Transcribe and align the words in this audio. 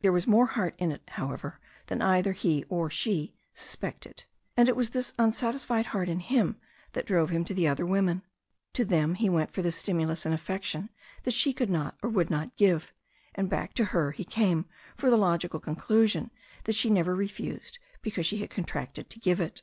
There 0.00 0.10
was 0.10 0.26
more 0.26 0.46
heart 0.46 0.74
in 0.78 0.90
it, 0.90 1.02
however, 1.10 1.60
than 1.86 2.00
cither 2.00 2.32
he 2.32 2.64
or 2.68 2.90
she 2.90 3.34
suspected. 3.54 4.24
And 4.56 4.68
it 4.68 4.74
was 4.74 4.90
this 4.90 5.12
unsatisfied 5.16 5.86
heart 5.94 6.08
in 6.08 6.18
him 6.18 6.56
thai 6.92 7.02
drove 7.02 7.30
him 7.30 7.44
to 7.44 7.54
the 7.54 7.68
other 7.68 7.86
women. 7.86 8.22
To 8.72 8.84
them 8.84 9.14
he 9.14 9.28
went 9.30 9.52
for 9.52 9.62
the 9.62 9.70
stimulus 9.70 10.26
and 10.26 10.34
affection 10.34 10.90
that 11.22 11.34
she 11.34 11.52
could 11.52 11.70
not 11.70 11.96
or 12.02 12.10
would 12.10 12.30
not 12.30 12.56
give, 12.56 12.92
and 13.32 13.48
back 13.48 13.72
to 13.74 13.84
her 13.94 14.10
he 14.10 14.24
came 14.24 14.64
for 14.96 15.08
the 15.08 15.16
logical 15.16 15.60
conclusion 15.60 16.32
that 16.64 16.74
she 16.74 16.90
never 16.90 17.14
refused, 17.14 17.78
because 18.02 18.26
she 18.26 18.38
had 18.38 18.50
contracted 18.50 19.08
to 19.08 19.20
give 19.20 19.40
it. 19.40 19.62